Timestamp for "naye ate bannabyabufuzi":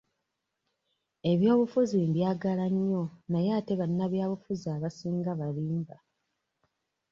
3.31-4.67